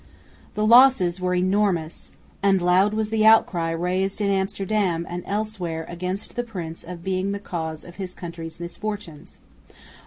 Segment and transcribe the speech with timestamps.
[0.55, 2.11] The losses were enormous,
[2.41, 7.33] and loud was the outcry raised in Amsterdam and elsewhere against the prince of being
[7.33, 9.37] the cause of his country's misfortunes.